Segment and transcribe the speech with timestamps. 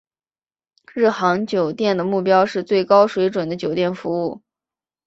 [0.95, 4.41] 日航酒店的目标是最高水准的酒店服务。